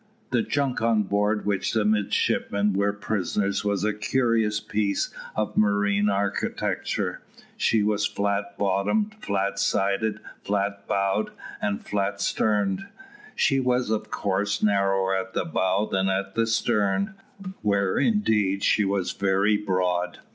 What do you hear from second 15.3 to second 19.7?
the bow than at the stern, where indeed she was very